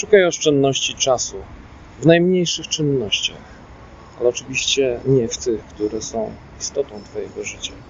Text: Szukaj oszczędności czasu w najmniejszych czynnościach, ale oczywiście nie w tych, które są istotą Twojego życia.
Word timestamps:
Szukaj 0.00 0.24
oszczędności 0.24 0.94
czasu 0.94 1.36
w 2.00 2.06
najmniejszych 2.06 2.68
czynnościach, 2.68 3.42
ale 4.20 4.28
oczywiście 4.28 5.00
nie 5.06 5.28
w 5.28 5.38
tych, 5.38 5.64
które 5.64 6.02
są 6.02 6.32
istotą 6.60 7.02
Twojego 7.04 7.44
życia. 7.44 7.72